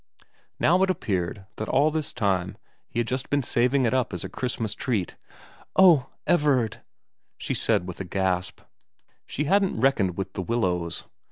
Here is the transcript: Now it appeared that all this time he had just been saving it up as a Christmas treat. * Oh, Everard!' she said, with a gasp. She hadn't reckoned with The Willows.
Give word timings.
Now 0.59 0.81
it 0.81 0.89
appeared 0.89 1.45
that 1.57 1.69
all 1.69 1.91
this 1.91 2.11
time 2.11 2.57
he 2.89 2.99
had 2.99 3.07
just 3.07 3.29
been 3.29 3.43
saving 3.43 3.85
it 3.85 3.93
up 3.93 4.13
as 4.13 4.23
a 4.23 4.29
Christmas 4.29 4.73
treat. 4.73 5.15
* 5.47 5.75
Oh, 5.75 6.09
Everard!' 6.25 6.81
she 7.37 7.53
said, 7.53 7.87
with 7.87 7.99
a 7.99 8.03
gasp. 8.03 8.61
She 9.27 9.43
hadn't 9.43 9.79
reckoned 9.79 10.17
with 10.17 10.33
The 10.33 10.41
Willows. 10.41 11.03